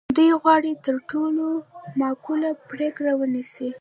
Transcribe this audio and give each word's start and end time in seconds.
دوی 0.17 0.31
غواړي 0.41 0.71
تر 0.85 0.95
ټولو 1.11 1.45
معقوله 1.99 2.49
پرېکړه 2.69 3.11
ونیسي. 3.15 3.69